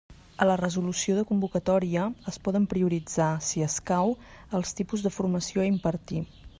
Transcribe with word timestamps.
A 0.43 0.45
la 0.51 0.53
resolució 0.61 1.17
de 1.17 1.25
convocatòria 1.31 2.07
es 2.33 2.41
poden 2.47 2.65
prioritzar, 2.73 3.29
si 3.49 3.65
escau, 3.69 4.17
els 4.61 4.75
tipus 4.81 5.09
de 5.09 5.17
formació 5.21 5.65
a 5.67 5.71
impartir. 5.77 6.25